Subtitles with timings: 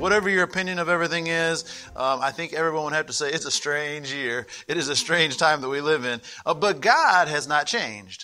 [0.05, 1.63] Whatever your opinion of everything is,
[1.95, 4.45] um, I think everyone would have to say it's a strange year.
[4.67, 6.21] It is a strange time that we live in.
[6.45, 8.23] Uh, but God has not changed.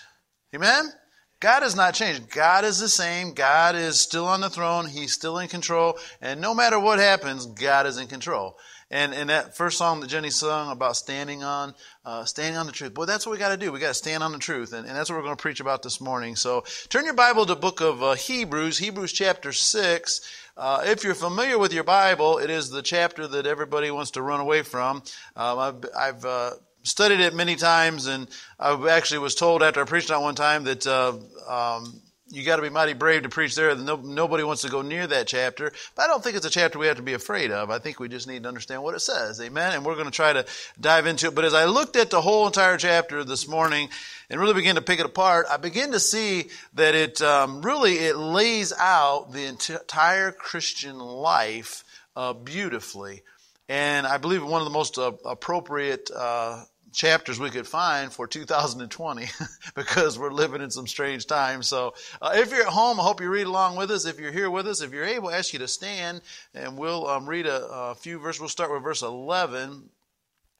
[0.53, 0.91] Amen?
[1.39, 2.29] God has not changed.
[2.29, 3.33] God is the same.
[3.33, 4.85] God is still on the throne.
[4.85, 5.97] He's still in control.
[6.21, 8.57] And no matter what happens, God is in control.
[8.91, 11.73] And, and that first song that Jenny sung about standing on,
[12.05, 12.93] uh, standing on the truth.
[12.93, 13.71] Boy, that's what we got to do.
[13.71, 14.73] We got to stand on the truth.
[14.73, 16.35] And, and, that's what we're going to preach about this morning.
[16.35, 20.21] So turn your Bible to book of uh, Hebrews, Hebrews chapter 6.
[20.57, 24.21] Uh, if you're familiar with your Bible, it is the chapter that everybody wants to
[24.21, 24.97] run away from.
[25.35, 26.51] Um, I've, I've uh,
[26.83, 28.27] studied it many times, and
[28.59, 31.13] I actually was told after I preached on one time that uh,
[31.47, 32.01] um,
[32.31, 33.75] you got to be mighty brave to preach there.
[33.75, 35.71] No, nobody wants to go near that chapter.
[35.95, 37.69] But I don't think it's a chapter we have to be afraid of.
[37.69, 39.41] I think we just need to understand what it says.
[39.41, 39.73] Amen.
[39.73, 40.45] And we're going to try to
[40.79, 41.35] dive into it.
[41.35, 43.89] But as I looked at the whole entire chapter this morning
[44.29, 47.95] and really began to pick it apart, I began to see that it um, really
[47.95, 51.83] it lays out the entire Christian life
[52.15, 53.23] uh, beautifully.
[53.67, 58.27] And I believe one of the most uh, appropriate uh, chapters we could find for
[58.27, 59.27] 2020
[59.75, 61.67] because we're living in some strange times.
[61.67, 64.05] So, uh, if you're at home, I hope you read along with us.
[64.05, 66.21] If you're here with us, if you're able, I ask you to stand
[66.53, 68.39] and we'll um, read a, a few verses.
[68.39, 69.89] We'll start with verse 11,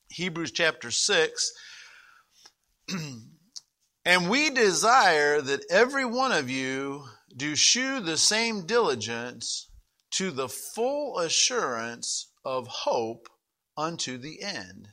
[0.10, 1.54] Hebrews chapter 6.
[4.06, 7.06] and we desire that every one of you
[7.36, 9.70] do shew the same diligence
[10.12, 13.30] to the full assurance of hope
[13.78, 14.90] unto the end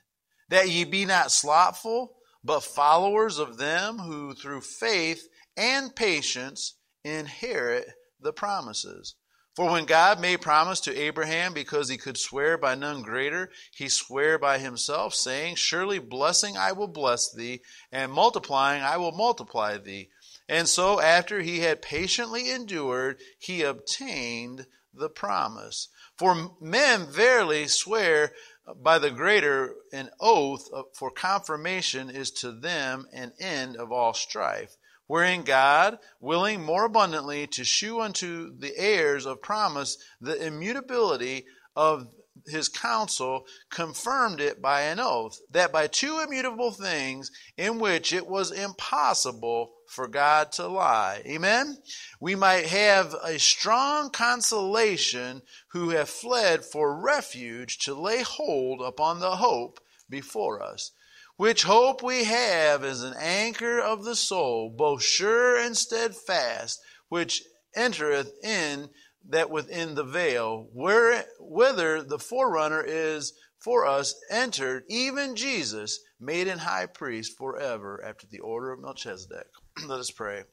[0.49, 7.87] that ye be not slothful, but followers of them who through faith and patience inherit
[8.21, 9.15] the promises.
[9.59, 13.89] For when God made promise to Abraham because he could swear by none greater, he
[13.89, 19.77] sware by himself, saying, Surely blessing I will bless thee, and multiplying I will multiply
[19.77, 20.11] thee.
[20.49, 25.89] And so after he had patiently endured, he obtained the promise.
[26.17, 28.33] For men verily swear
[28.77, 34.77] by the greater an oath for confirmation is to them an end of all strife
[35.09, 42.07] wherein God, willing more abundantly to shew unto the heirs of promise the immutability of
[42.47, 48.27] his counsel, confirmed it by an oath, that by two immutable things in which it
[48.27, 51.23] was impossible for God to lie.
[51.27, 51.79] Amen?
[52.21, 59.21] We might have a strong consolation who have fled for refuge to lay hold upon
[59.21, 60.93] the hope before us.
[61.37, 67.43] Which hope we have is an anchor of the soul, both sure and steadfast, which
[67.75, 68.91] entereth in
[69.29, 76.49] that within the veil, where, whither the forerunner is for us entered, even Jesus, made
[76.49, 79.47] an high priest forever after the order of Melchizedek.
[79.87, 80.45] Let us pray.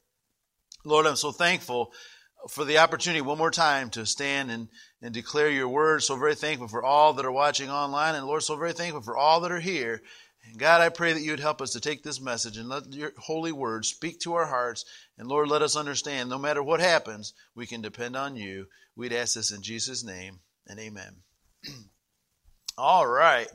[0.83, 1.91] Lord, I'm so thankful
[2.49, 4.67] for the opportunity one more time to stand and,
[5.01, 6.03] and declare your word.
[6.03, 8.15] So very thankful for all that are watching online.
[8.15, 10.01] And Lord, so very thankful for all that are here.
[10.45, 12.93] And God, I pray that you would help us to take this message and let
[12.93, 14.85] your holy word speak to our hearts.
[15.17, 18.67] And Lord, let us understand no matter what happens, we can depend on you.
[18.95, 21.15] We'd ask this in Jesus' name and amen.
[22.77, 23.47] all right.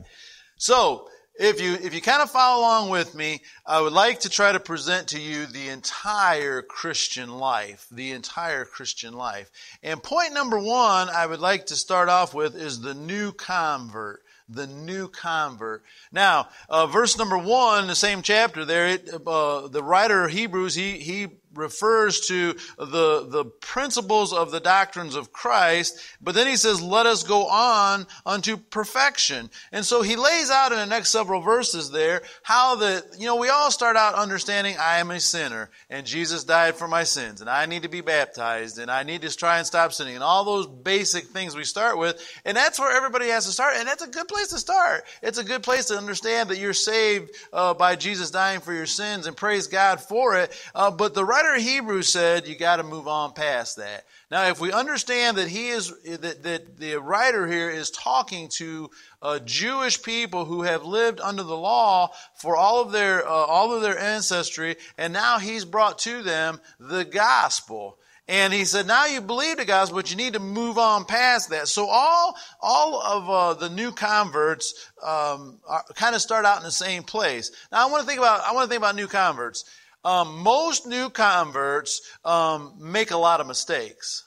[0.57, 1.07] So,
[1.41, 4.51] if you if you kind of follow along with me, I would like to try
[4.51, 9.49] to present to you the entire Christian life, the entire Christian life.
[9.81, 14.21] And point number 1 I would like to start off with is the new convert
[14.53, 15.81] the new convert.
[16.11, 20.75] Now, uh, verse number one, the same chapter there, it, uh, the writer of Hebrews,
[20.75, 26.55] he, he refers to the, the principles of the doctrines of Christ, but then he
[26.55, 29.49] says, let us go on unto perfection.
[29.71, 33.35] And so he lays out in the next several verses there how that, you know,
[33.35, 37.41] we all start out understanding I am a sinner and Jesus died for my sins
[37.41, 40.23] and I need to be baptized and I need to try and stop sinning and
[40.23, 42.21] all those basic things we start with.
[42.45, 43.75] And that's where everybody has to start.
[43.77, 45.03] And that's a good place to start.
[45.21, 48.85] It's a good place to understand that you're saved uh, by Jesus dying for your
[48.85, 50.51] sins and praise God for it.
[50.73, 54.05] Uh, but the right writer of Hebrews said you got to move on past that.
[54.29, 58.89] Now, if we understand that he is that, that the writer here is talking to
[59.21, 63.73] uh, Jewish people who have lived under the law for all of their uh, all
[63.73, 67.97] of their ancestry, and now he's brought to them the gospel.
[68.27, 71.49] And he said, now you believe the gospel, but you need to move on past
[71.49, 71.67] that.
[71.67, 76.63] So all, all of uh, the new converts um, are, kind of start out in
[76.63, 77.51] the same place.
[77.73, 79.65] Now I want to think about, I want to think about new converts.
[80.03, 84.23] Um, most new converts um, make a lot of mistakes.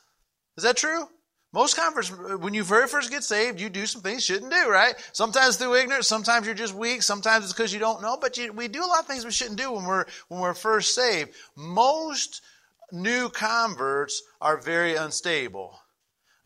[0.56, 1.09] Is that true?
[1.53, 4.69] Most converts, when you very first get saved, you do some things you shouldn't do,
[4.69, 4.94] right?
[5.12, 8.53] Sometimes through ignorance, sometimes you're just weak, sometimes it's because you don't know, but you,
[8.53, 11.31] we do a lot of things we shouldn't do when we're, when we're first saved.
[11.56, 12.43] Most
[12.91, 15.79] new converts are very unstable.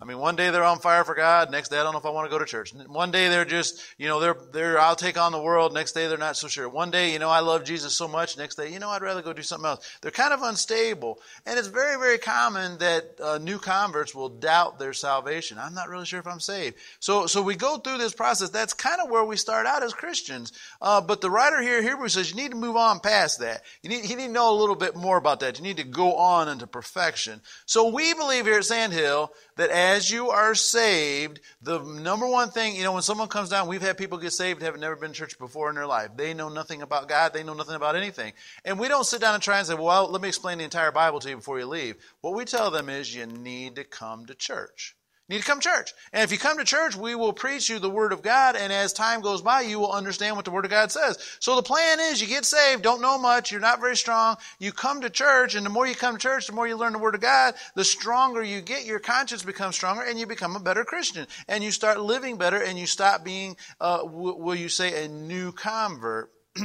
[0.00, 1.50] I mean, one day they're on fire for God.
[1.50, 2.72] Next day, I don't know if I want to go to church.
[2.72, 5.74] One day they're just, you know, they're, they're, I'll take on the world.
[5.74, 6.68] Next day they're not so sure.
[6.68, 8.38] One day, you know, I love Jesus so much.
[8.38, 9.98] Next day, you know, I'd rather go do something else.
[10.00, 11.18] They're kind of unstable.
[11.46, 15.58] And it's very, very common that uh, new converts will doubt their salvation.
[15.58, 16.76] I'm not really sure if I'm saved.
[17.00, 18.50] So, so we go through this process.
[18.50, 20.52] That's kind of where we start out as Christians.
[20.80, 23.62] Uh, but the writer here, Hebrews says you need to move on past that.
[23.82, 25.58] You need, you need to know a little bit more about that.
[25.58, 27.40] You need to go on into perfection.
[27.66, 32.76] So we believe here at Sandhill that as you are saved, the number one thing,
[32.76, 35.16] you know, when someone comes down, we've had people get saved have never been to
[35.16, 36.10] church before in their life.
[36.16, 37.34] They know nothing about God.
[37.34, 38.32] They know nothing about anything.
[38.64, 40.92] And we don't sit down and try and say, well, let me explain the entire
[40.92, 41.96] Bible to you before you leave.
[42.20, 44.94] What we tell them is you need to come to church.
[45.28, 45.92] You need to come to church.
[46.14, 48.72] And if you come to church, we will preach you the Word of God, and
[48.72, 51.18] as time goes by, you will understand what the Word of God says.
[51.38, 54.72] So the plan is you get saved, don't know much, you're not very strong, you
[54.72, 56.98] come to church, and the more you come to church, the more you learn the
[56.98, 60.60] Word of God, the stronger you get, your conscience becomes stronger, and you become a
[60.60, 61.26] better Christian.
[61.46, 65.52] And you start living better, and you stop being, uh, will you say, a new
[65.52, 66.32] convert.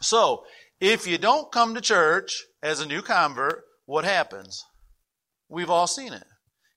[0.00, 0.44] so,
[0.80, 4.64] if you don't come to church as a new convert, what happens?
[5.48, 6.24] We've all seen it.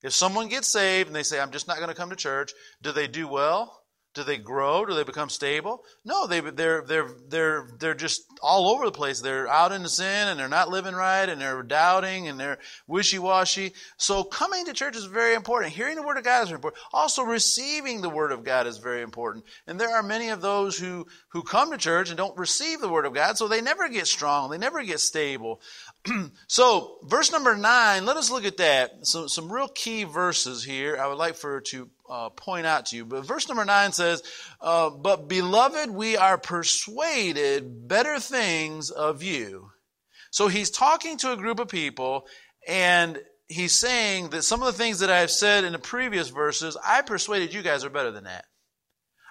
[0.03, 2.53] If someone gets saved and they say, I'm just not going to come to church,
[2.81, 3.77] do they do well?
[4.13, 4.85] Do they grow?
[4.85, 5.85] Do they become stable?
[6.03, 9.21] No, they, they're, they're, they're, they're just all over the place.
[9.21, 12.57] They're out into sin and they're not living right and they're doubting and they're
[12.87, 13.71] wishy-washy.
[13.95, 15.71] So coming to church is very important.
[15.71, 16.83] Hearing the Word of God is important.
[16.91, 19.45] Also receiving the Word of God is very important.
[19.65, 22.89] And there are many of those who, who come to church and don't receive the
[22.89, 24.49] Word of God, so they never get strong.
[24.49, 25.61] They never get stable.
[26.47, 29.05] so, verse number nine, let us look at that.
[29.05, 32.95] So, some real key verses here I would like for to uh, point out to
[32.95, 33.05] you.
[33.05, 34.23] But verse number nine says,
[34.59, 39.71] uh, But beloved, we are persuaded better things of you.
[40.31, 42.25] So, he's talking to a group of people,
[42.67, 46.77] and he's saying that some of the things that I've said in the previous verses,
[46.83, 48.45] I persuaded you guys are better than that.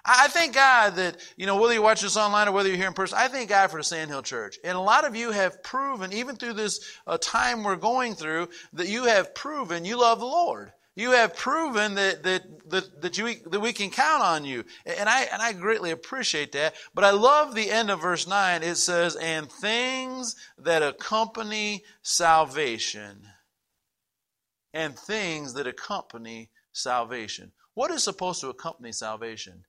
[0.03, 2.87] I thank God that, you know, whether you watch this online or whether you're here
[2.87, 4.57] in person, I thank God for the Sandhill Church.
[4.63, 8.49] And a lot of you have proven, even through this uh, time we're going through,
[8.73, 10.71] that you have proven you love the Lord.
[10.95, 14.65] You have proven that, that, that, that, you, that we can count on you.
[14.85, 16.75] And I, and I greatly appreciate that.
[16.93, 18.61] But I love the end of verse 9.
[18.61, 23.27] It says, and things that accompany salvation.
[24.73, 27.53] And things that accompany salvation.
[27.73, 29.63] What is supposed to accompany salvation?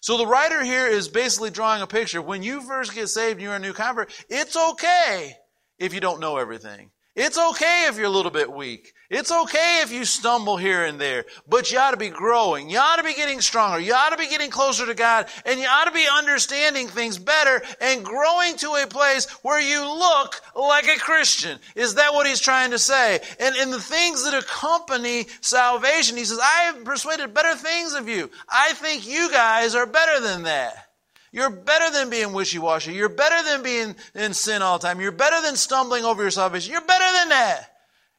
[0.00, 2.22] So the writer here is basically drawing a picture.
[2.22, 5.36] When you first get saved and you're a new convert, it's okay
[5.78, 6.90] if you don't know everything.
[7.16, 8.92] It's okay if you're a little bit weak.
[9.10, 12.70] It's okay if you stumble here and there, but you ought to be growing.
[12.70, 13.80] You ought to be getting stronger.
[13.80, 17.18] You ought to be getting closer to God, and you ought to be understanding things
[17.18, 21.58] better and growing to a place where you look like a Christian.
[21.74, 23.18] Is that what he's trying to say?
[23.40, 28.08] And in the things that accompany salvation, he says, I have persuaded better things of
[28.08, 28.30] you.
[28.48, 30.89] I think you guys are better than that.
[31.32, 32.92] You're better than being wishy-washy.
[32.92, 35.00] You're better than being in sin all the time.
[35.00, 36.72] You're better than stumbling over your salvation.
[36.72, 37.70] You're better than that.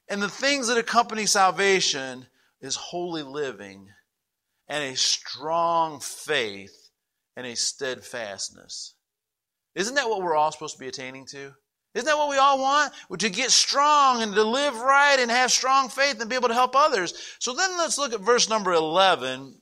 [0.09, 2.25] And the things that accompany salvation
[2.61, 3.87] is holy living
[4.67, 6.89] and a strong faith
[7.35, 8.95] and a steadfastness.
[9.75, 11.53] Isn't that what we're all supposed to be attaining to?
[11.93, 12.93] Isn't that what we all want?
[13.19, 16.53] To get strong and to live right and have strong faith and be able to
[16.53, 17.13] help others.
[17.39, 19.60] So then let's look at verse number 11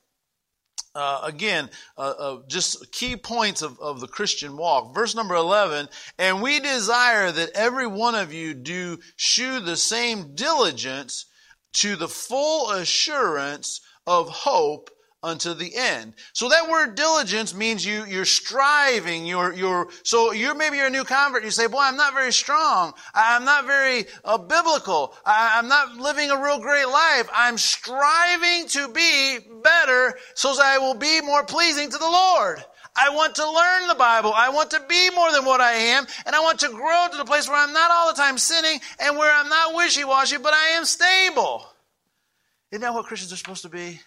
[0.96, 4.94] uh, again, uh, uh, just key points of, of the Christian walk.
[4.96, 10.36] Verse number 11, and we desire that every one of you do shew the same
[10.36, 11.26] diligence
[11.74, 14.90] to the full assurance of hope
[15.22, 16.14] unto the end.
[16.34, 20.92] So that word diligence means you, you're striving, you're, you're, so you're maybe you're a
[20.92, 22.94] new convert, you say, boy, I'm not very strong.
[23.14, 25.14] I'm not very uh, biblical.
[25.26, 27.30] I, I'm not living a real great life.
[27.34, 32.64] I'm striving to be better so that I will be more pleasing to the Lord.
[32.96, 34.34] I want to learn the Bible.
[34.36, 36.06] I want to be more than what I am.
[36.26, 38.80] And I want to grow to the place where I'm not all the time sinning
[39.00, 41.66] and where I'm not wishy-washy, but I am stable.
[42.72, 44.00] Isn't that what Christians are supposed to be?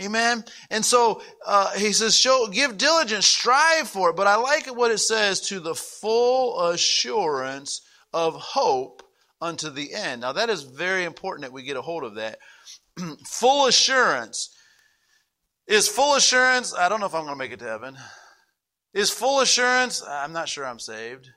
[0.00, 0.44] Amen.
[0.70, 4.90] And so uh, he says, "Show, give diligence, strive for it." But I like what
[4.90, 9.02] it says to the full assurance of hope
[9.40, 10.22] unto the end.
[10.22, 12.38] Now that is very important that we get a hold of that.
[13.26, 14.54] full assurance
[15.66, 16.74] is full assurance.
[16.74, 17.96] I don't know if I'm going to make it to heaven.
[18.92, 20.02] Is full assurance?
[20.06, 21.28] I'm not sure I'm saved.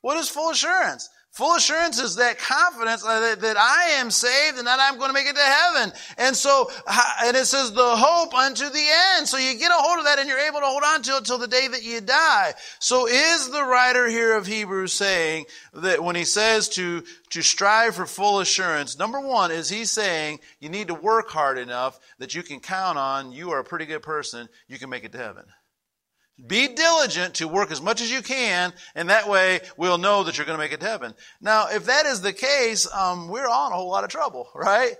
[0.00, 1.08] What is full assurance?
[1.34, 5.08] Full assurance is that confidence uh, that, that I am saved and that I'm going
[5.08, 5.92] to make it to heaven.
[6.16, 6.70] And so,
[7.24, 8.86] and it says the hope unto the
[9.16, 9.26] end.
[9.26, 11.24] So you get a hold of that and you're able to hold on to it
[11.24, 12.54] till the day that you die.
[12.78, 17.96] So is the writer here of Hebrews saying that when he says to, to strive
[17.96, 22.36] for full assurance, number one, is he saying you need to work hard enough that
[22.36, 25.18] you can count on you are a pretty good person, you can make it to
[25.18, 25.46] heaven.
[26.44, 30.36] Be diligent to work as much as you can, and that way we'll know that
[30.36, 31.14] you're going to make it to heaven.
[31.40, 34.48] Now, if that is the case, um, we're all in a whole lot of trouble,
[34.54, 34.96] right?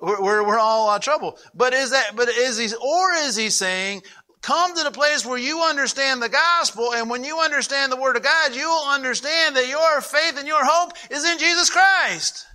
[0.00, 1.36] We're, we're, we're all in a lot of trouble.
[1.52, 4.02] But is that, but is he, or is he saying,
[4.40, 8.16] come to the place where you understand the gospel, and when you understand the word
[8.16, 12.46] of God, you will understand that your faith and your hope is in Jesus Christ.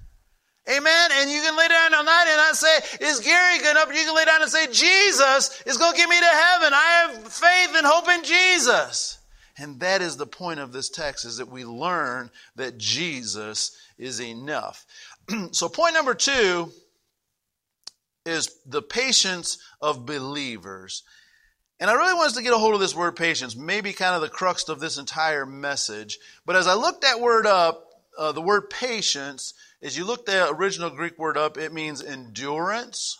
[0.70, 1.10] Amen.
[1.14, 3.90] And you can lay down all night and not say, is Gary good enough?
[3.90, 6.74] You can lay down and say, Jesus is going to get me to heaven.
[6.74, 9.18] I have faith and hope in Jesus.
[9.58, 14.22] And that is the point of this text is that we learn that Jesus is
[14.22, 14.86] enough.
[15.52, 16.72] so point number two
[18.26, 21.04] is the patience of believers.
[21.80, 24.22] And I really wanted to get a hold of this word patience, maybe kind of
[24.22, 26.18] the crux of this entire message.
[26.46, 30.50] But as I looked that word up, uh, the word patience, as you look the
[30.50, 33.18] original Greek word up, it means endurance,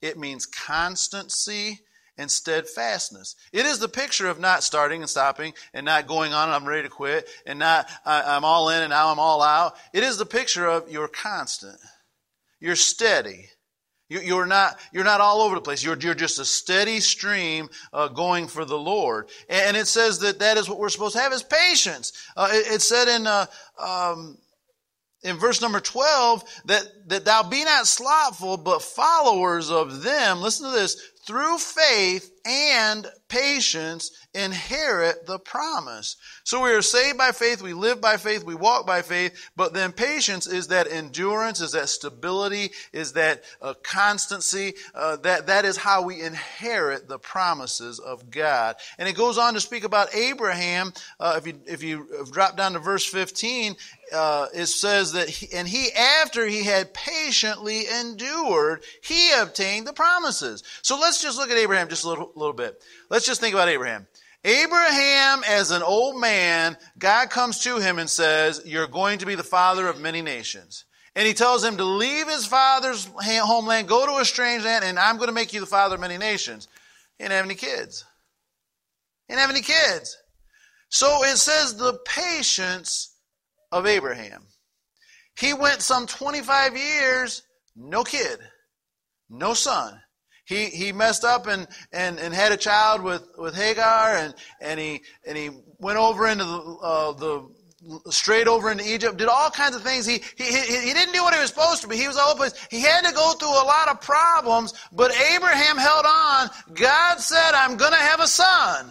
[0.00, 1.80] it means constancy,
[2.16, 3.34] and steadfastness.
[3.52, 6.66] It is the picture of not starting and stopping and not going on and I'm
[6.66, 9.74] ready to quit and not I, am all in and now I'm all out.
[9.92, 11.78] It is the picture of you're constant.
[12.60, 13.50] You're steady.
[14.08, 15.82] You, are not you're not all over the place.
[15.82, 19.28] You're you're just a steady stream uh, going for the Lord.
[19.48, 22.12] And it says that that is what we're supposed to have is patience.
[22.36, 23.46] Uh, it, it, said in uh,
[23.78, 24.38] um,
[25.24, 30.70] in verse number 12 that, that thou be not slothful, but followers of them, listen
[30.70, 36.16] to this, through faith and patience inherit the promise.
[36.44, 39.72] So we are saved by faith, we live by faith, we walk by faith, but
[39.72, 44.74] then patience is that endurance, is that stability, is that uh, constancy.
[44.94, 48.76] Uh, that, that is how we inherit the promises of God.
[48.98, 50.92] And it goes on to speak about Abraham.
[51.18, 53.76] Uh, if you, if you drop down to verse 15,
[54.12, 59.92] uh, it says that, he, and he, after he had patiently endured, he obtained the
[59.92, 60.62] promises.
[60.82, 62.82] So let's just look at Abraham just a little, little bit.
[63.10, 64.06] Let's just think about Abraham.
[64.44, 69.34] Abraham, as an old man, God comes to him and says, You're going to be
[69.34, 70.84] the father of many nations.
[71.16, 74.98] And he tells him to leave his father's homeland, go to a strange land, and
[74.98, 76.68] I'm going to make you the father of many nations.
[77.18, 78.04] He didn't have any kids.
[79.28, 80.16] He didn't have any kids.
[80.88, 83.16] So it says the patience
[83.72, 84.42] of Abraham.
[85.38, 87.42] He went some 25 years,
[87.74, 88.38] no kid,
[89.30, 90.00] no son.
[90.44, 94.78] He, he messed up and, and, and had a child with, with Hagar and, and
[94.78, 97.48] he, and he went over into the, uh, the,
[98.10, 100.06] straight over into Egypt, did all kinds of things.
[100.06, 101.96] He, he, he didn't do what he was supposed to be.
[101.96, 102.36] He was all
[102.70, 106.48] He had to go through a lot of problems, but Abraham held on.
[106.74, 108.90] God said, I'm going to have a son.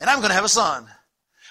[0.00, 0.86] And I'm going to have a son.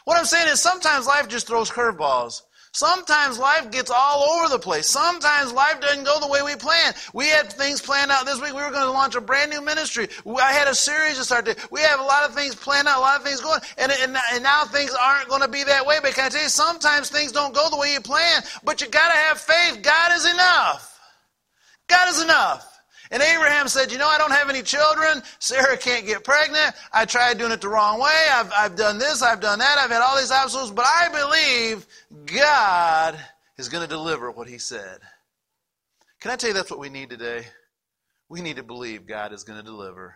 [0.06, 2.42] What I'm saying is sometimes life just throws curveballs.
[2.78, 4.86] Sometimes life gets all over the place.
[4.86, 6.94] Sometimes life doesn't go the way we plan.
[7.12, 8.54] We had things planned out this week.
[8.54, 10.10] We were going to launch a brand new ministry.
[10.28, 11.48] I had a series to start.
[11.48, 13.92] To, we have a lot of things planned out, a lot of things going, and,
[13.92, 15.98] and, and now things aren't going to be that way.
[16.04, 18.88] But can I tell you, sometimes things don't go the way you plan, but you
[18.90, 19.82] got to have faith.
[19.82, 21.00] God is enough.
[21.88, 22.77] God is enough.
[23.12, 25.22] And Abraham said, You know, I don't have any children.
[25.40, 26.74] Sarah can't get pregnant.
[26.92, 28.24] I tried doing it the wrong way.
[28.32, 29.78] I've, I've done this, I've done that.
[29.78, 31.86] I've had all these obstacles, but I believe
[32.26, 33.20] God
[33.58, 35.00] is going to deliver what he said.
[36.20, 37.46] Can I tell you that's what we need today?
[38.30, 40.16] We need to believe God is going to deliver.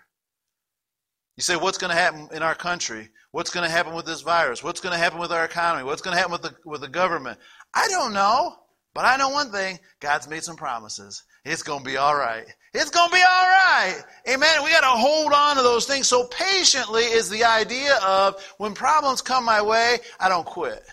[1.38, 3.10] You say, what's going to happen in our country?
[3.32, 4.64] What's going to happen with this virus?
[4.64, 5.86] What's going to happen with our economy?
[5.86, 7.40] What's going to happen with the, with the government?
[7.74, 8.58] I don't know.
[8.94, 11.24] But I know one thing God's made some promises.
[11.46, 12.46] It's going to be all right.
[12.74, 14.02] It's going to be all right.
[14.30, 14.64] Amen.
[14.64, 16.08] We got to hold on to those things.
[16.08, 20.84] So patiently is the idea of when problems come my way, I don't quit.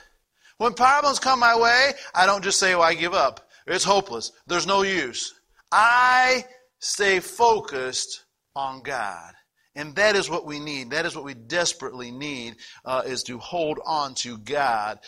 [0.57, 3.49] When problems come my way, I don't just say, well, I give up.
[3.67, 4.33] It's hopeless.
[4.49, 5.35] There's no use.
[5.71, 6.45] I
[6.81, 8.25] stay focused
[8.57, 9.33] on God.
[9.77, 10.91] And that is what we need.
[10.91, 14.99] That is what we desperately need, uh, is to hold on to God.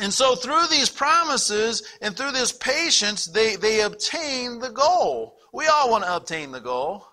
[0.00, 5.37] And so through these promises and through this patience, they, they obtain the goal.
[5.52, 7.06] We all want to obtain the goal.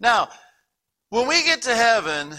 [0.00, 0.28] Now,
[1.08, 2.34] when we get to heaven,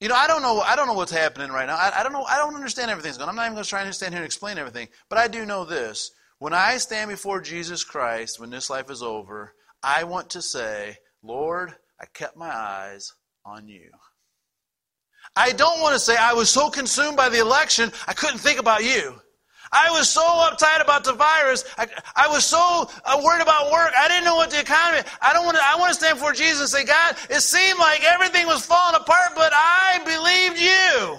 [0.00, 0.60] you know, I don't know.
[0.60, 1.76] I don't know what's happening right now.
[1.76, 2.24] I, I don't know.
[2.24, 3.28] I don't understand everything's going.
[3.28, 4.88] I'm not even going to try to stand here and explain everything.
[5.08, 9.02] But I do know this: when I stand before Jesus Christ, when this life is
[9.02, 13.12] over, I want to say, Lord, I kept my eyes
[13.44, 13.90] on you.
[15.36, 18.58] I don't want to say I was so consumed by the election I couldn't think
[18.58, 19.20] about you.
[19.72, 21.64] I was so uptight about the virus.
[21.78, 21.86] I,
[22.16, 23.92] I was so uh, worried about work.
[23.96, 25.02] I didn't know what the economy.
[25.22, 25.62] I don't want to.
[25.64, 28.96] I want to stand before Jesus and say, God, it seemed like everything was falling
[29.00, 31.18] apart, but I believed you.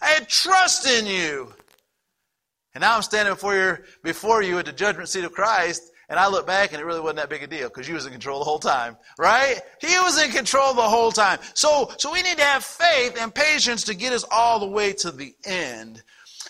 [0.00, 1.52] I had trust in you.
[2.74, 6.18] And now I'm standing before you, before you at the judgment seat of Christ, and
[6.18, 8.12] I look back and it really wasn't that big a deal because you was in
[8.12, 9.60] control the whole time, right?
[9.80, 11.38] He was in control the whole time.
[11.54, 14.92] So, so we need to have faith and patience to get us all the way
[14.94, 16.02] to the end.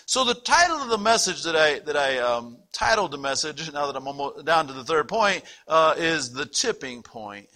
[0.05, 3.87] So the title of the message that I that I um, titled the message now
[3.87, 7.47] that I'm almost down to the third point uh, is the tipping point.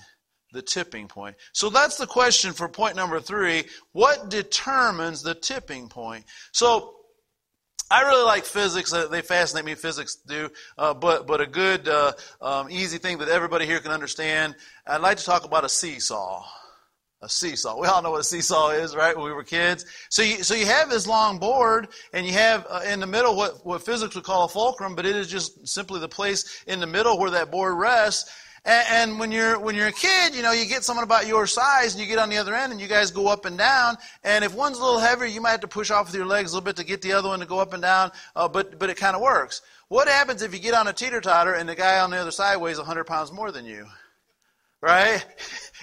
[0.53, 1.35] The tipping point.
[1.53, 3.65] So that's the question for point number three.
[3.91, 6.23] What determines the tipping point?
[6.53, 6.95] So
[7.91, 8.93] I really like physics.
[8.93, 9.75] Uh, they fascinate me.
[9.75, 13.91] Physics do, uh, but but a good, uh, um, easy thing that everybody here can
[13.91, 14.55] understand.
[14.85, 16.45] I'd like to talk about a seesaw
[17.21, 17.79] a seesaw.
[17.79, 19.15] We all know what a seesaw is, right?
[19.15, 19.85] When we were kids.
[20.09, 23.35] So you, so you have this long board, and you have uh, in the middle
[23.35, 26.79] what, what physics would call a fulcrum, but it is just simply the place in
[26.79, 28.31] the middle where that board rests.
[28.65, 31.47] And, and when you're when you're a kid, you know, you get someone about your
[31.47, 33.97] size, and you get on the other end, and you guys go up and down.
[34.23, 36.51] And if one's a little heavier, you might have to push off with your legs
[36.51, 38.11] a little bit to get the other one to go up and down.
[38.35, 39.61] Uh, but but it kind of works.
[39.87, 42.31] What happens if you get on a teeter totter and the guy on the other
[42.31, 43.87] side weighs 100 pounds more than you?
[44.81, 45.25] right?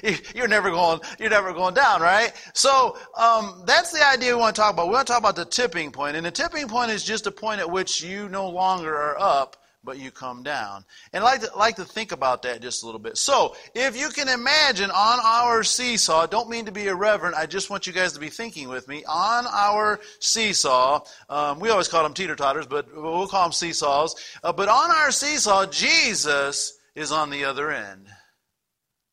[0.34, 2.32] You're never going, you're never going down, right?
[2.52, 4.88] So, um, that's the idea we want to talk about.
[4.88, 6.16] We want to talk about the tipping point.
[6.16, 9.56] And the tipping point is just a point at which you no longer are up,
[9.84, 10.84] but you come down.
[11.12, 13.16] And I like to, like to think about that just a little bit.
[13.16, 17.70] So, if you can imagine on our seesaw, don't mean to be irreverent, I just
[17.70, 19.04] want you guys to be thinking with me.
[19.06, 24.16] On our seesaw, um, we always call them teeter totters, but we'll call them seesaws.
[24.42, 28.06] Uh, but on our seesaw, Jesus is on the other end.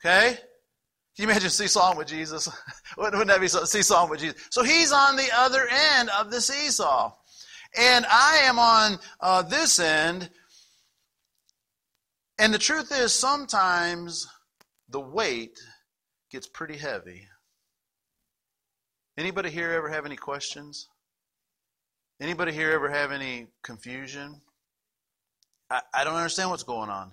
[0.04, 0.38] Okay?
[1.21, 2.49] You imagine seesawing with Jesus?
[2.97, 4.41] Wouldn't that be seesawing with Jesus?
[4.49, 7.13] So he's on the other end of the seesaw.
[7.77, 10.31] And I am on uh, this end.
[12.39, 14.25] And the truth is, sometimes
[14.89, 15.60] the weight
[16.31, 17.27] gets pretty heavy.
[19.15, 20.88] Anybody here ever have any questions?
[22.19, 24.41] Anybody here ever have any confusion?
[25.69, 27.12] I, I don't understand what's going on.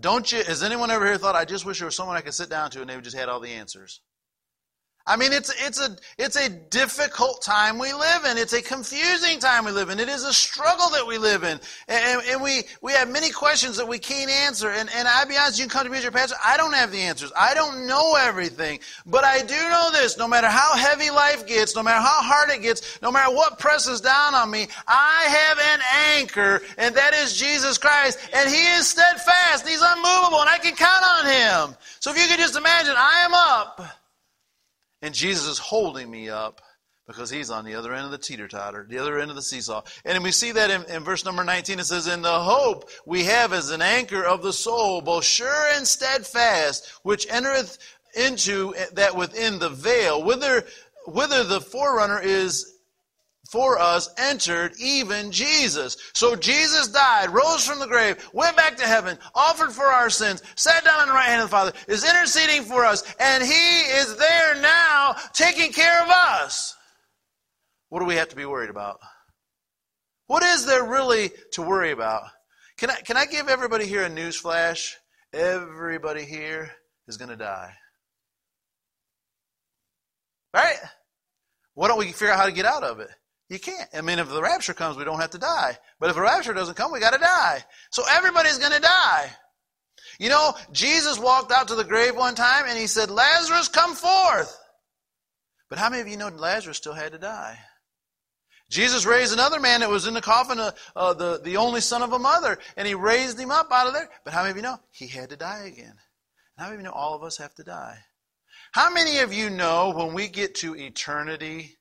[0.00, 2.34] Don't you, has anyone ever here thought, I just wish there was someone I could
[2.34, 4.00] sit down to and they would just had all the answers?
[5.08, 8.36] I mean, it's, it's, a, it's a difficult time we live in.
[8.36, 9.98] It's a confusing time we live in.
[9.98, 11.58] It is a struggle that we live in.
[11.88, 14.68] And, and we, we have many questions that we can't answer.
[14.68, 16.36] And, and I'll be honest, you can come to me as your pastor.
[16.44, 17.32] I don't have the answers.
[17.34, 18.80] I don't know everything.
[19.06, 20.18] But I do know this.
[20.18, 23.58] No matter how heavy life gets, no matter how hard it gets, no matter what
[23.58, 25.80] presses down on me, I have an
[26.18, 28.18] anchor, and that is Jesus Christ.
[28.34, 29.66] And He is steadfast.
[29.66, 31.26] He's unmovable, and I can count on
[31.70, 31.76] Him.
[32.00, 33.97] So if you could just imagine, I am up
[35.02, 36.60] and Jesus is holding me up
[37.06, 39.42] because he's on the other end of the teeter totter, the other end of the
[39.42, 39.82] seesaw.
[40.04, 41.78] And we see that in, in, verse number 19.
[41.78, 45.66] It says, In the hope we have as an anchor of the soul, both sure
[45.74, 47.78] and steadfast, which entereth
[48.14, 50.64] into that within the veil, whither,
[51.06, 52.77] whither the forerunner is
[53.48, 55.96] for us entered even Jesus.
[56.12, 60.42] So Jesus died, rose from the grave, went back to heaven, offered for our sins,
[60.54, 63.50] sat down on the right hand of the Father, is interceding for us, and He
[63.52, 66.76] is there now taking care of us.
[67.88, 69.00] What do we have to be worried about?
[70.26, 72.24] What is there really to worry about?
[72.76, 74.98] Can I, can I give everybody here a news flash?
[75.32, 76.70] Everybody here
[77.06, 77.72] is going to die.
[80.52, 80.76] Right?
[81.72, 83.08] Why don't we figure out how to get out of it?
[83.48, 83.88] You can't.
[83.94, 85.78] I mean, if the rapture comes, we don't have to die.
[85.98, 87.64] But if the rapture doesn't come, we got to die.
[87.90, 89.30] So everybody's going to die.
[90.18, 93.94] You know, Jesus walked out to the grave one time and he said, Lazarus, come
[93.94, 94.58] forth.
[95.70, 97.58] But how many of you know Lazarus still had to die?
[98.70, 102.02] Jesus raised another man that was in the coffin, uh, uh, the, the only son
[102.02, 104.08] of a mother, and he raised him up out of there.
[104.24, 105.94] But how many of you know he had to die again?
[105.94, 107.98] And how many of you know all of us have to die?
[108.72, 111.77] How many of you know when we get to eternity,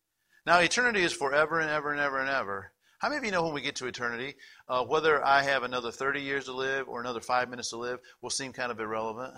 [0.48, 2.72] now, eternity is forever and ever and ever and ever.
[3.00, 4.36] How many of you know when we get to eternity,
[4.70, 8.00] uh, whether I have another 30 years to live or another five minutes to live
[8.22, 9.34] will seem kind of irrelevant?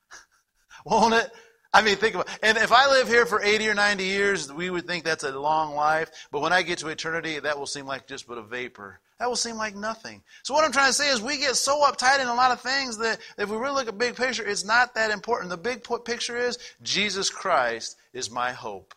[0.86, 1.30] Won't it?
[1.74, 4.70] I mean, think about And if I live here for 80 or 90 years, we
[4.70, 6.10] would think that's a long life.
[6.32, 9.00] But when I get to eternity, that will seem like just but a vapor.
[9.18, 10.22] That will seem like nothing.
[10.42, 12.62] So what I'm trying to say is we get so uptight in a lot of
[12.62, 15.50] things that if we really look at big picture, it's not that important.
[15.50, 18.94] The big picture is Jesus Christ is my hope.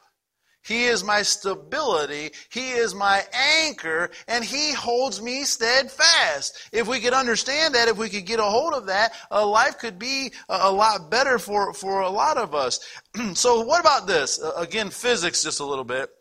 [0.67, 2.31] He is my stability.
[2.49, 6.69] He is my anchor, and He holds me steadfast.
[6.73, 9.79] If we could understand that, if we could get a hold of that, uh, life
[9.79, 12.79] could be a, a, lot better for, for a lot of us.
[13.33, 14.41] so, what about this?
[14.41, 16.16] Uh, again, physics just a little bit.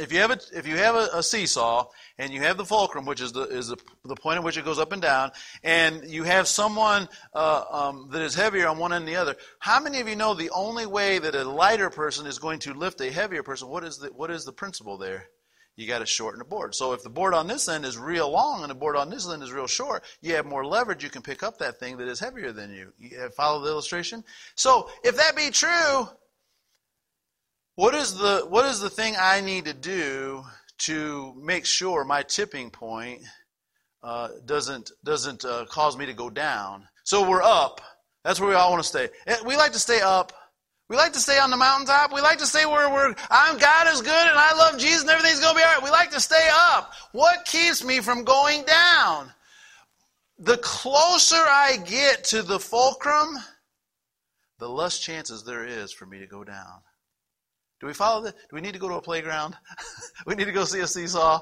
[0.00, 1.86] If you have a, if you have a, a seesaw
[2.18, 4.64] and you have the fulcrum, which is the is the, the point at which it
[4.64, 5.30] goes up and down,
[5.62, 9.36] and you have someone uh, um, that is heavier on one end than the other.
[9.58, 12.72] How many of you know the only way that a lighter person is going to
[12.72, 13.68] lift a heavier person?
[13.68, 15.28] What is the what is the principle there?
[15.76, 16.74] You got to shorten the board.
[16.74, 19.30] So if the board on this end is real long and the board on this
[19.30, 21.02] end is real short, you have more leverage.
[21.02, 22.92] You can pick up that thing that is heavier than you.
[22.98, 24.22] you follow the illustration.
[24.56, 26.08] So if that be true,
[27.80, 30.44] what is the what is the thing I need to do
[30.80, 33.22] to make sure my tipping point
[34.02, 36.86] uh, doesn't doesn't uh, cause me to go down.
[37.04, 37.80] So we're up.
[38.22, 39.08] That's where we all want to stay.
[39.26, 40.34] Eh, we like to stay up.
[40.90, 42.12] We like to stay on the mountaintop.
[42.12, 43.14] We like to stay where we're.
[43.30, 45.82] I'm God is good and I love Jesus and everything's going to be all right.
[45.82, 46.92] We like to stay up.
[47.12, 49.32] What keeps me from going down?
[50.38, 53.38] The closer I get to the fulcrum,
[54.58, 56.82] the less chances there is for me to go down.
[57.80, 58.32] Do we follow the?
[58.32, 59.56] Do we need to go to a playground?
[60.26, 61.40] we need to go see a seesaw.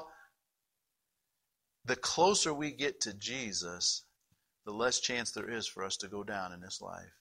[1.85, 4.05] The closer we get to Jesus,
[4.65, 7.11] the less chance there is for us to go down in this life.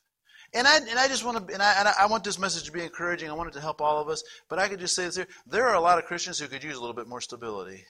[0.54, 2.72] And I, and I just want to, and I, and I want this message to
[2.72, 3.28] be encouraging.
[3.28, 4.22] I want it to help all of us.
[4.48, 5.26] But I could just say this here.
[5.46, 7.84] There are a lot of Christians who could use a little bit more stability.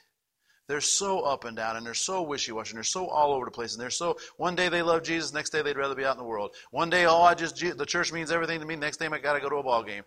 [0.69, 3.51] They're so up and down, and they're so wishy-washy, and they're so all over the
[3.51, 4.19] place, and they're so.
[4.37, 6.55] One day they love Jesus, next day they'd rather be out in the world.
[6.71, 8.77] One day, oh, I just the church means everything to me.
[8.77, 10.05] Next day, I got to go to a ball game.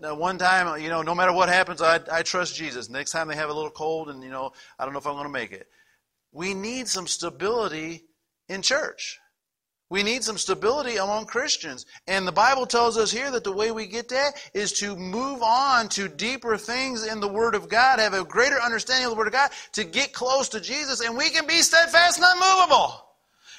[0.00, 2.88] One time, you know, no matter what happens, I, I trust Jesus.
[2.88, 5.14] Next time they have a little cold, and you know, I don't know if I'm
[5.14, 5.66] going to make it.
[6.30, 8.04] We need some stability
[8.48, 9.18] in church.
[9.90, 11.86] We need some stability among Christians.
[12.06, 15.42] And the Bible tells us here that the way we get that is to move
[15.42, 19.16] on to deeper things in the Word of God, have a greater understanding of the
[19.16, 23.04] Word of God, to get close to Jesus, and we can be steadfast and unmovable.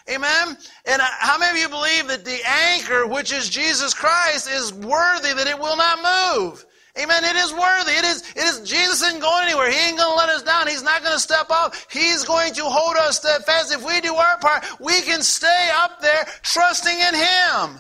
[0.10, 0.58] Amen?
[0.86, 4.74] And uh, how many of you believe that the anchor, which is Jesus Christ, is
[4.74, 6.66] worthy that it will not move?
[6.98, 7.24] Amen.
[7.24, 7.92] It is worthy.
[7.92, 9.72] It is, it is, Jesus isn't going anywhere.
[9.72, 10.68] He ain't going to let us down.
[10.68, 11.76] He's not going to step up.
[11.92, 13.74] He's going to hold us steadfast.
[13.74, 17.80] If we do our part, we can stay up there trusting in Him.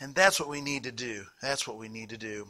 [0.00, 1.24] And that's what we need to do.
[1.40, 2.46] That's what we need to do.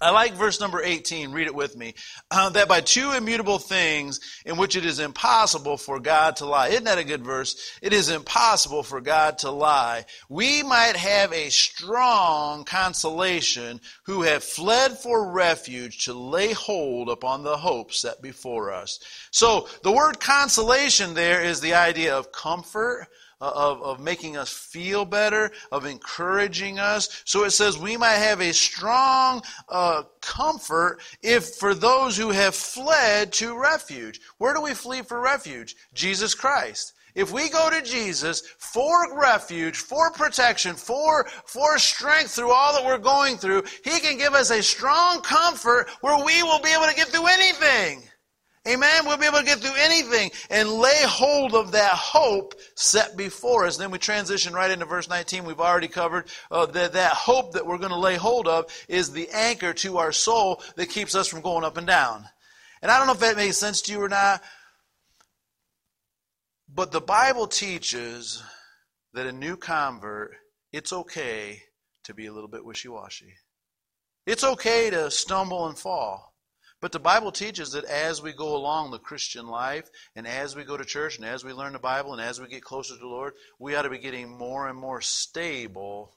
[0.00, 1.32] I like verse number 18.
[1.32, 1.94] Read it with me.
[2.30, 6.68] Uh, that by two immutable things in which it is impossible for God to lie.
[6.68, 7.78] Isn't that a good verse?
[7.80, 10.04] It is impossible for God to lie.
[10.28, 17.44] We might have a strong consolation who have fled for refuge to lay hold upon
[17.44, 18.98] the hope set before us.
[19.30, 23.06] So the word consolation there is the idea of comfort,
[23.40, 27.22] of, of making us feel better, of encouraging us.
[27.24, 32.54] So it says we might have a strong uh, comfort if for those who have
[32.54, 34.20] fled to refuge.
[34.38, 35.76] Where do we flee for refuge?
[35.94, 36.94] Jesus Christ.
[37.14, 42.84] If we go to Jesus for refuge, for protection, for, for strength through all that
[42.84, 46.86] we're going through, He can give us a strong comfort where we will be able
[46.86, 48.02] to get through anything.
[48.66, 49.04] Amen.
[49.04, 53.66] We'll be able to get through anything and lay hold of that hope set before
[53.66, 53.76] us.
[53.76, 55.44] Then we transition right into verse 19.
[55.44, 59.12] We've already covered uh, that that hope that we're going to lay hold of is
[59.12, 62.24] the anchor to our soul that keeps us from going up and down.
[62.80, 64.42] And I don't know if that makes sense to you or not,
[66.72, 68.42] but the Bible teaches
[69.12, 70.32] that a new convert,
[70.72, 71.62] it's okay
[72.04, 73.34] to be a little bit wishy-washy.
[74.26, 76.33] It's okay to stumble and fall.
[76.84, 80.64] But the Bible teaches that as we go along the Christian life, and as we
[80.64, 83.00] go to church, and as we learn the Bible, and as we get closer to
[83.00, 86.14] the Lord, we ought to be getting more and more stable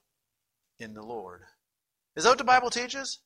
[0.77, 1.43] in the Lord.
[2.17, 3.19] Is that what the Bible teaches?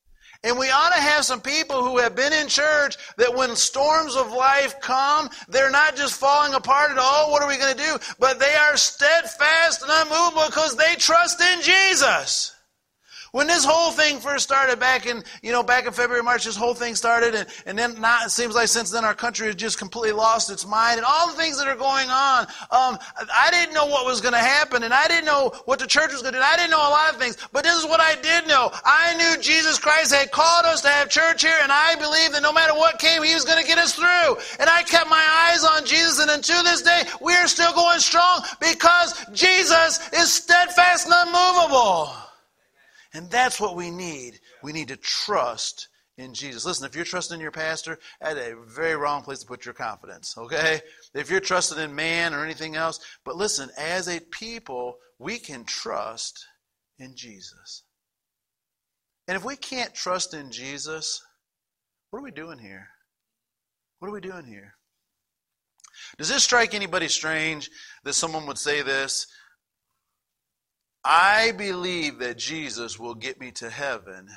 [0.43, 4.15] And we ought to have some people who have been in church that when storms
[4.15, 7.84] of life come, they're not just falling apart at all, what are we going to
[7.84, 7.97] do?
[8.19, 12.54] But they are steadfast and unmovable because they trust in Jesus.
[13.33, 16.57] When this whole thing first started back in, you know, back in February, March, this
[16.57, 19.55] whole thing started, and, and then not, it seems like since then our country has
[19.55, 22.99] just completely lost its mind, and all the things that are going on, um,
[23.33, 26.11] I didn't know what was going to happen, and I didn't know what the church
[26.11, 28.01] was going to do, I didn't know a lot of things, but this is what
[28.01, 28.69] I did know.
[28.83, 32.43] I knew Jesus Christ had called us to have church here, and I believed that
[32.43, 34.35] no matter what came, He was going to get us through.
[34.59, 37.99] And I kept my eyes on Jesus, and to this day, we are still going
[37.99, 42.13] strong because Jesus is steadfast and unmovable.
[43.13, 44.39] And that's what we need.
[44.63, 46.65] We need to trust in Jesus.
[46.65, 49.74] Listen, if you're trusting in your pastor, at a very wrong place to put your
[49.74, 50.82] confidence, okay?
[51.13, 55.63] If you're trusting in man or anything else, but listen, as a people, we can
[55.65, 56.45] trust
[57.00, 57.84] in Jesus.
[59.28, 61.21] And if we can't trust in Jesus,
[62.10, 62.88] what are we doing here?
[64.00, 64.76] What are we doing here?
[66.17, 67.69] Does this strike anybody strange
[68.04, 69.28] that someone would say this?
[71.03, 74.27] I believe that Jesus will get me to heaven.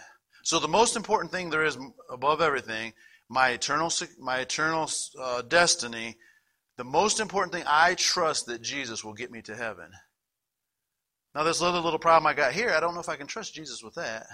[0.43, 1.79] So the most important thing there is
[2.11, 2.93] above everything,
[3.29, 6.17] my eternal my eternal uh, destiny,
[6.77, 9.91] the most important thing I trust that Jesus will get me to heaven.
[11.35, 13.55] Now this other little problem I got here, I don't know if I can trust
[13.55, 14.27] Jesus with that.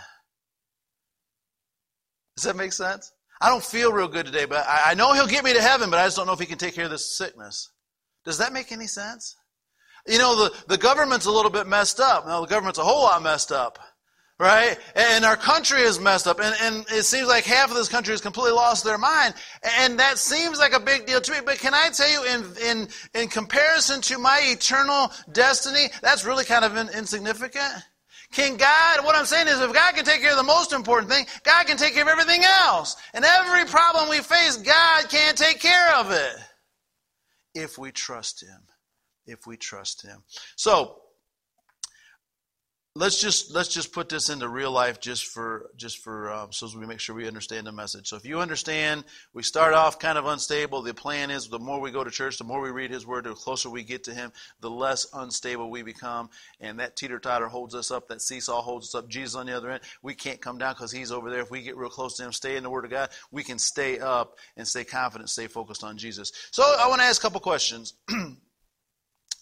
[2.36, 3.12] Does that make sense?
[3.40, 5.90] I don't feel real good today, but I, I know he'll get me to heaven,
[5.90, 7.70] but I just don't know if he can take care of this sickness.
[8.24, 9.36] Does that make any sense?
[10.06, 12.26] You know, the, the government's a little bit messed up.
[12.26, 13.78] Now, the government's a whole lot messed up.
[14.38, 14.78] Right?
[14.94, 16.40] And our country is messed up.
[16.40, 19.34] And, and it seems like half of this country has completely lost their mind.
[19.80, 21.38] And that seems like a big deal to me.
[21.44, 26.46] But can I tell you, in, in, in comparison to my eternal destiny, that's really
[26.46, 27.84] kind of insignificant.
[28.32, 31.10] Can God, what I'm saying is if God can take care of the most important
[31.12, 32.96] thing, God can take care of everything else.
[33.12, 36.36] And every problem we face, God can take care of it.
[37.54, 38.69] If we trust Him
[39.30, 40.22] if we trust him.
[40.56, 40.96] So
[42.96, 46.66] let's just let's just put this into real life just for just for um, so
[46.66, 48.08] as we make sure we understand the message.
[48.08, 50.82] So if you understand we start off kind of unstable.
[50.82, 53.24] The plan is the more we go to church the more we read his word
[53.24, 56.30] the closer we get to him the less unstable we become.
[56.60, 58.08] And that teeter-totter holds us up.
[58.08, 59.08] That seesaw holds us up.
[59.08, 59.82] Jesus on the other end.
[60.02, 61.40] We can't come down because he's over there.
[61.40, 63.58] If we get real close to him stay in the word of god we can
[63.58, 66.32] stay up and stay confident stay focused on jesus.
[66.50, 67.94] So i want to ask a couple questions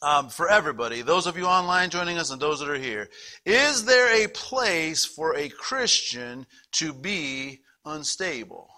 [0.02, 3.08] um, for everybody, those of you online joining us and those that are here,
[3.44, 8.68] is there a place for a Christian to be unstable?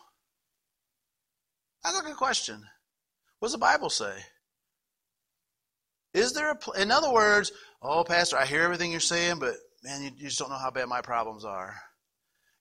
[1.85, 2.63] That's a good question.
[3.39, 4.15] What does the Bible say?
[6.13, 7.53] Is there a, pl- in other words,
[7.83, 9.55] oh, Pastor, I hear everything you're saying, but
[9.85, 11.75] man, you, you just don't know how bad my problems are.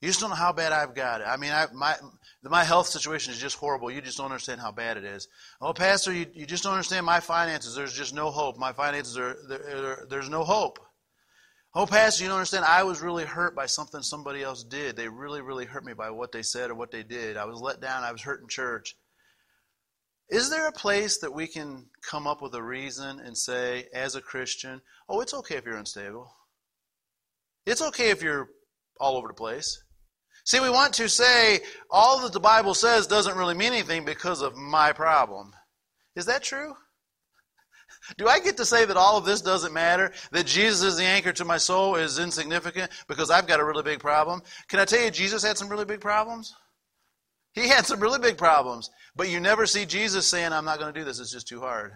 [0.02, 1.28] You just don't know how bad I've got it.
[1.28, 1.96] I mean, I, my
[2.42, 3.92] my health situation is just horrible.
[3.92, 5.28] You just don't understand how bad it is.
[5.60, 7.76] Oh, Pastor, you, you just don't understand my finances.
[7.76, 8.58] There's just no hope.
[8.58, 10.80] My finances are there, there's no hope.
[11.76, 12.66] Oh, Pastor, you don't understand.
[12.66, 14.96] I was really hurt by something somebody else did.
[14.96, 17.36] They really, really hurt me by what they said or what they did.
[17.36, 18.04] I was let down.
[18.04, 18.96] I was hurt in church.
[20.30, 24.16] Is there a place that we can come up with a reason and say, as
[24.16, 26.32] a Christian, oh, it's okay if you're unstable?
[27.66, 28.50] It's okay if you're
[29.00, 29.84] all over the place.
[30.50, 31.60] See, we want to say
[31.92, 35.54] all that the Bible says doesn't really mean anything because of my problem.
[36.16, 36.74] Is that true?
[38.18, 40.12] Do I get to say that all of this doesn't matter?
[40.32, 43.84] That Jesus is the anchor to my soul is insignificant because I've got a really
[43.84, 44.42] big problem?
[44.68, 46.56] Can I tell you, Jesus had some really big problems?
[47.54, 48.90] He had some really big problems.
[49.16, 51.60] But you never see Jesus saying, I'm not going to do this, it's just too
[51.60, 51.92] hard.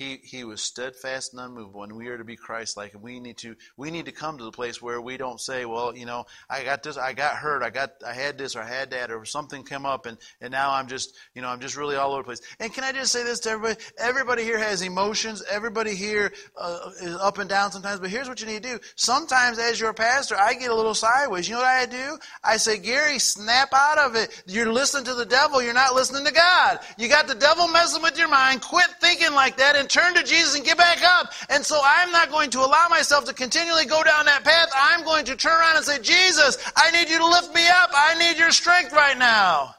[0.00, 2.94] He, he was steadfast and unmovable, and we are to be Christ-like.
[2.94, 5.66] And we need to we need to come to the place where we don't say,
[5.66, 8.62] "Well, you know, I got this, I got hurt, I got, I had this, or
[8.62, 11.60] I had that, or something came up, and and now I'm just, you know, I'm
[11.60, 13.84] just really all over the place." And can I just say this to everybody?
[13.98, 15.44] Everybody here has emotions.
[15.50, 18.00] Everybody here uh, is up and down sometimes.
[18.00, 18.78] But here's what you need to do.
[18.96, 21.46] Sometimes, as your pastor, I get a little sideways.
[21.46, 22.18] You know what I do?
[22.42, 24.44] I say, "Gary, snap out of it.
[24.46, 25.60] You're listening to the devil.
[25.60, 26.78] You're not listening to God.
[26.96, 28.62] You got the devil messing with your mind.
[28.62, 31.32] Quit thinking like that and turn to Jesus and get back up.
[31.48, 34.70] And so I'm not going to allow myself to continually go down that path.
[34.74, 37.90] I'm going to turn around and say, Jesus, I need you to lift me up.
[37.94, 39.74] I need your strength right now.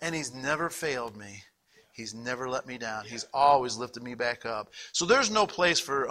[0.00, 1.42] And He's never failed me.
[1.96, 3.06] He's never let me down.
[3.06, 4.68] He's always lifted me back up.
[4.92, 6.06] So there's no place for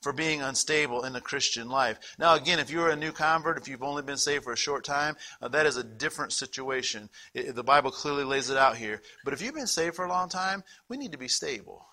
[0.00, 1.98] for being unstable in the Christian life.
[2.18, 4.84] Now, again, if you're a new convert, if you've only been saved for a short
[4.84, 7.10] time, uh, that is a different situation.
[7.34, 9.02] It, the Bible clearly lays it out here.
[9.22, 11.86] But if you've been saved for a long time, we need to be stable.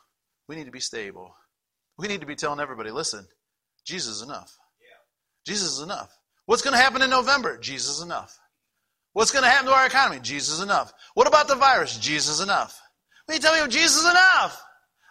[0.47, 1.35] We need to be stable.
[1.97, 3.25] We need to be telling everybody listen,
[3.85, 4.51] Jesus is enough.
[5.45, 6.11] Jesus is enough.
[6.45, 7.57] What's going to happen in November?
[7.57, 8.37] Jesus is enough.
[9.13, 10.19] What's going to happen to our economy?
[10.21, 10.91] Jesus is enough.
[11.13, 11.97] What about the virus?
[11.97, 12.79] Jesus is enough.
[13.27, 14.61] Will you tell me Jesus is enough?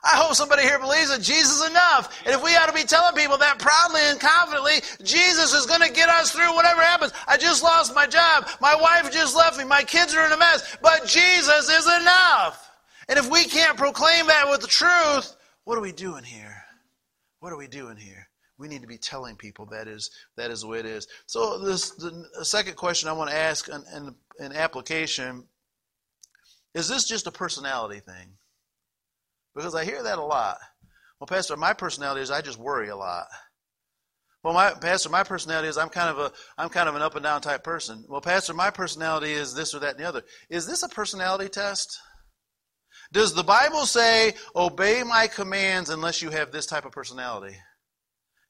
[0.04, 2.20] I hope somebody here believes that Jesus is enough.
[2.26, 5.80] And if we ought to be telling people that proudly and confidently, Jesus is going
[5.80, 7.12] to get us through whatever happens.
[7.26, 8.46] I just lost my job.
[8.60, 9.64] My wife just left me.
[9.64, 10.76] My kids are in a mess.
[10.82, 12.63] But Jesus is enough.
[13.08, 16.56] And if we can't proclaim that with the truth, what are we doing here?
[17.40, 18.28] What are we doing here?
[18.58, 21.08] We need to be telling people that is that is the way it is.
[21.26, 25.44] So this the, second question I want to ask in, in, in application
[26.74, 28.36] is this just a personality thing?
[29.54, 30.58] Because I hear that a lot.
[31.20, 33.26] Well, Pastor, my personality is I just worry a lot.
[34.44, 37.14] Well, my pastor, my personality is I'm kind of a I'm kind of an up
[37.14, 38.04] and down type person.
[38.08, 40.22] Well, pastor, my personality is this or that and the other.
[40.50, 41.98] Is this a personality test?
[43.14, 47.56] Does the Bible say obey my commands unless you have this type of personality?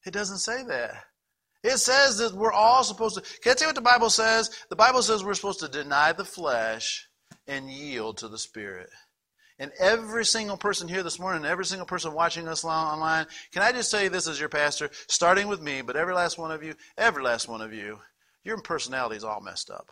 [0.07, 1.05] It doesn't say that.
[1.63, 3.41] It says that we're all supposed to.
[3.41, 4.51] Can I tell you what the Bible says?
[4.71, 7.07] The Bible says we're supposed to deny the flesh
[7.47, 8.89] and yield to the Spirit.
[9.59, 13.71] And every single person here this morning, every single person watching us online, can I
[13.71, 16.75] just say this as your pastor, starting with me, but every last one of you,
[16.97, 17.99] every last one of you,
[18.45, 19.91] your personality is all messed up.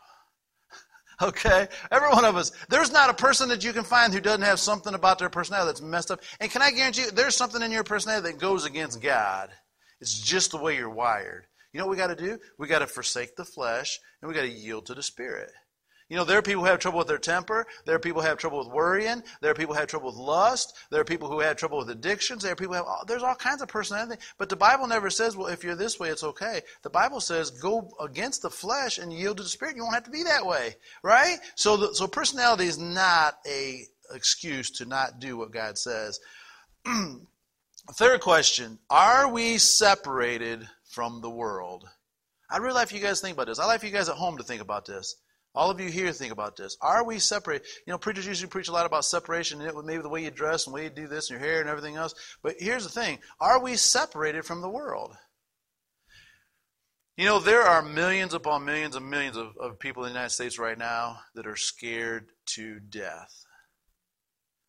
[1.22, 1.68] Okay?
[1.90, 2.50] Every one of us.
[2.68, 5.68] There's not a person that you can find who doesn't have something about their personality
[5.68, 6.20] that's messed up.
[6.40, 9.50] And can I guarantee you, there's something in your personality that goes against God.
[10.00, 11.46] It's just the way you're wired.
[11.72, 12.38] You know what we got to do?
[12.58, 15.50] We got to forsake the flesh and we got to yield to the Spirit.
[16.12, 17.66] You know, there are people who have trouble with their temper.
[17.86, 19.22] There are people who have trouble with worrying.
[19.40, 20.76] There are people who have trouble with lust.
[20.90, 22.42] There are people who have trouble with addictions.
[22.42, 24.20] There are people who have, there's all kinds of personality.
[24.36, 26.60] But the Bible never says, well, if you're this way, it's okay.
[26.82, 29.74] The Bible says, go against the flesh and yield to the Spirit.
[29.74, 31.38] You won't have to be that way, right?
[31.54, 33.80] So, the, so personality is not a
[34.12, 36.20] excuse to not do what God says.
[37.94, 41.88] Third question, are we separated from the world?
[42.50, 43.58] I'd really like for you guys to think about this.
[43.58, 45.16] I'd like for you guys at home to think about this.
[45.54, 46.76] All of you here think about this.
[46.80, 47.66] Are we separated?
[47.86, 50.66] You know, preachers usually preach a lot about separation, and maybe the way you dress
[50.66, 52.14] and the way you do this and your hair and everything else.
[52.42, 55.14] But here's the thing: Are we separated from the world?
[57.18, 60.30] You know, there are millions upon millions and millions of, of people in the United
[60.30, 63.44] States right now that are scared to death.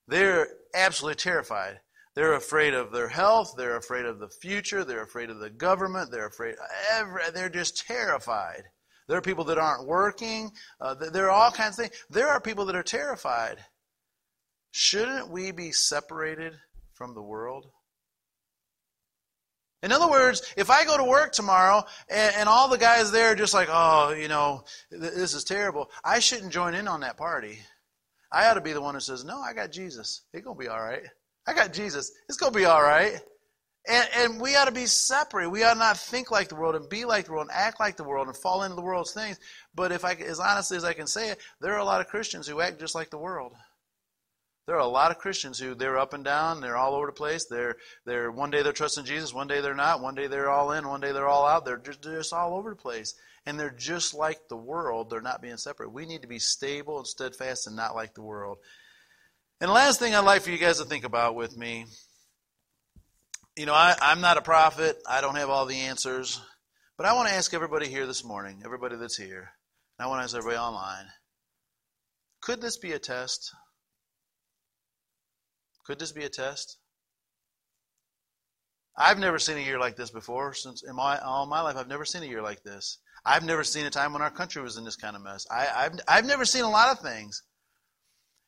[0.09, 1.79] They're absolutely terrified.
[2.15, 3.53] They're afraid of their health.
[3.57, 4.83] They're afraid of the future.
[4.83, 6.11] They're afraid of the government.
[6.11, 6.55] They're afraid.
[6.91, 8.63] Every, they're just terrified.
[9.07, 10.51] There are people that aren't working.
[10.79, 12.05] Uh, there are all kinds of things.
[12.09, 13.57] There are people that are terrified.
[14.71, 16.53] Shouldn't we be separated
[16.93, 17.67] from the world?
[19.83, 23.33] In other words, if I go to work tomorrow and, and, all the guys there
[23.33, 27.17] are just like, oh, you know, this is terrible, I shouldn't join in on that
[27.17, 27.59] party.
[28.31, 30.21] I ought to be the one who says, no, I got Jesus.
[30.33, 31.03] It's going to be all right.
[31.45, 32.11] I got Jesus.
[32.29, 33.19] It's going to be all right.
[33.85, 35.49] And, and we ought to be separate.
[35.49, 37.97] We ought not think like the world and be like the world and act like
[37.97, 39.37] the world and fall into the world's things.
[39.75, 42.07] But if I, as honestly as I can say it, there are a lot of
[42.07, 43.53] Christians who act just like the world.
[44.65, 47.11] There are a lot of Christians who they're up and down, they're all over the
[47.11, 47.45] place.
[47.49, 50.71] They're they're one day they're trusting Jesus, one day they're not, one day they're all
[50.71, 51.65] in, one day they're all out.
[51.65, 53.15] They're just, they're just all over the place.
[53.45, 55.09] And they're just like the world.
[55.09, 55.91] They're not being separate.
[55.91, 58.59] We need to be stable and steadfast and not like the world.
[59.59, 61.85] And the last thing I'd like for you guys to think about with me
[63.57, 66.41] you know, I, I'm not a prophet, I don't have all the answers,
[66.97, 69.51] but I want to ask everybody here this morning, everybody that's here,
[69.97, 71.05] and I want to ask everybody online
[72.43, 73.55] could this be a test?
[75.85, 76.77] Could this be a test?
[78.97, 80.53] I've never seen a year like this before.
[80.53, 82.99] Since in my all my life, I've never seen a year like this.
[83.25, 85.47] I've never seen a time when our country was in this kind of mess.
[85.49, 87.41] I, have I've never seen a lot of things.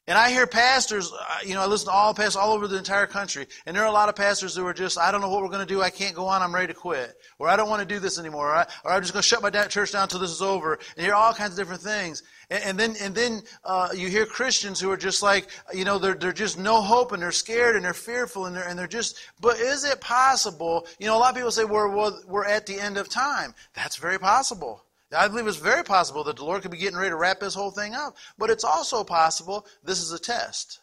[0.07, 2.77] And I hear pastors, uh, you know, I listen to all pastors all over the
[2.77, 5.29] entire country, and there are a lot of pastors who are just, I don't know
[5.29, 7.55] what we're going to do, I can't go on, I'm ready to quit, or I
[7.55, 9.93] don't want to do this anymore, or, I, I'm just going to shut my church
[9.93, 12.21] down until this is over, and you hear all kinds of different things.
[12.51, 15.97] And, and then, and then uh, you hear Christians who are just like, you know,
[15.97, 18.85] they're, they're just no hope, and they're scared, and they're fearful, and they're, and they're
[18.85, 20.85] just, but is it possible?
[20.99, 21.89] You know, a lot of people say we're,
[22.27, 23.55] we're at the end of time.
[23.73, 24.84] That's very possible.
[25.15, 27.55] I believe it's very possible that the Lord could be getting ready to wrap this
[27.55, 28.15] whole thing up.
[28.37, 30.79] But it's also possible this is a test.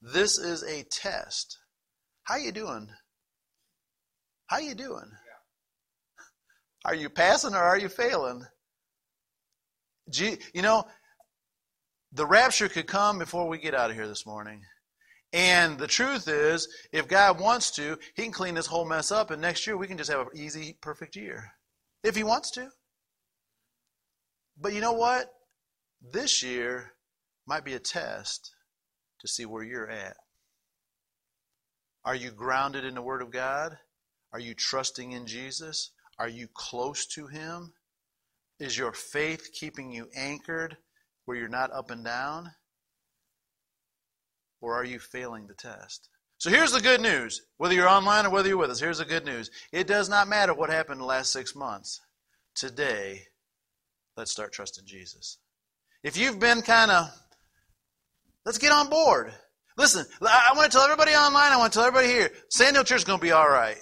[0.00, 1.58] This is a test.
[2.24, 2.88] How you doing?
[4.46, 5.10] How you doing?
[6.84, 8.46] Are you passing or are you failing?
[10.12, 10.86] You know,
[12.12, 14.62] the rapture could come before we get out of here this morning.
[15.32, 19.30] And the truth is, if God wants to, He can clean this whole mess up,
[19.30, 21.52] and next year we can just have an easy, perfect year.
[22.02, 22.68] If He wants to.
[24.60, 25.32] But you know what?
[26.02, 26.92] This year
[27.46, 28.52] might be a test
[29.20, 30.16] to see where you're at.
[32.04, 33.76] Are you grounded in the Word of God?
[34.32, 35.92] Are you trusting in Jesus?
[36.18, 37.72] Are you close to Him?
[38.58, 40.76] Is your faith keeping you anchored
[41.24, 42.52] where you're not up and down?
[44.60, 46.08] Or are you failing the test?
[46.36, 47.42] So here's the good news.
[47.56, 49.50] Whether you're online or whether you're with us, here's the good news.
[49.72, 52.00] It does not matter what happened in the last six months.
[52.54, 53.22] Today,
[54.20, 55.38] let's start trusting Jesus.
[56.04, 57.08] If you've been kind of,
[58.44, 59.32] let's get on board.
[59.78, 62.92] Listen, I want to tell everybody online, I want to tell everybody here, Sand Church
[62.92, 63.78] is going to be all right.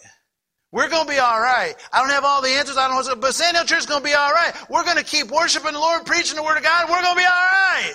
[0.71, 1.75] We're going to be all right.
[1.93, 2.77] I don't have all the answers.
[2.77, 4.53] I don't know, but Sand Church is going to be all right.
[4.71, 6.89] We're going to keep worshiping the Lord, preaching the Word of God.
[6.89, 7.95] We're going to be all right.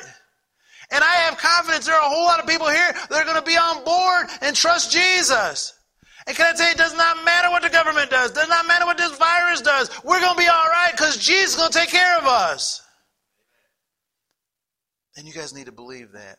[0.92, 3.38] And I have confidence there are a whole lot of people here that are going
[3.38, 5.74] to be on board and trust Jesus.
[6.26, 8.32] And can I tell you, it does not matter what the government does.
[8.32, 9.90] It does not matter what this virus does.
[10.04, 12.82] We're going to be all right because Jesus is going to take care of us.
[15.18, 16.38] And you guys need to believe that.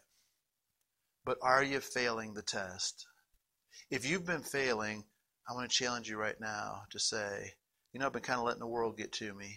[1.25, 3.07] But are you failing the test?
[3.91, 5.05] If you've been failing,
[5.49, 7.53] I want to challenge you right now to say,
[7.93, 9.57] you know, I've been kind of letting the world get to me.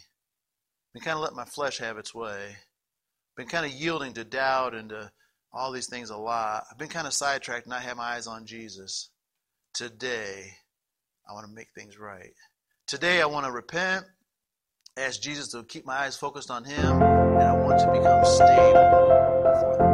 [0.94, 2.56] Been kind of letting my flesh have its way.
[3.36, 5.12] Been kind of yielding to doubt and to
[5.54, 6.66] all these things a lot.
[6.70, 9.10] I've been kind of sidetracked and not have my eyes on Jesus.
[9.78, 10.54] Today,
[11.30, 12.34] I want to make things right.
[12.88, 14.06] Today, I want to repent,
[14.98, 19.87] ask Jesus to keep my eyes focused on Him, and I want to become stable.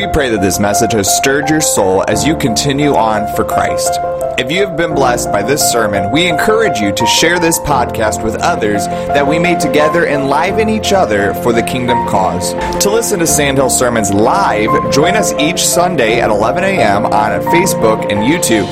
[0.00, 3.98] We pray that this message has stirred your soul as you continue on for Christ.
[4.38, 8.24] If you have been blessed by this sermon, we encourage you to share this podcast
[8.24, 12.54] with others that we may together enliven each other for the kingdom cause.
[12.82, 17.04] To listen to Sandhill Sermons live, join us each Sunday at 11 a.m.
[17.04, 18.66] on Facebook and YouTube.